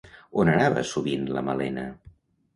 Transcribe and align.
On 0.43 0.49
anava, 0.53 0.85
sovint, 0.93 1.29
la 1.37 1.45
Malena? 1.51 1.87